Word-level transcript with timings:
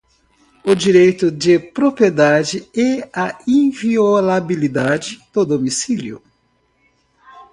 o 0.65 0.73
direito 0.73 1.29
de 1.31 1.59
propriedade 1.59 2.67
e 2.75 3.07
a 3.13 3.37
inviolabilidade 3.47 5.19
do 5.31 5.45
domicílio 5.45 6.23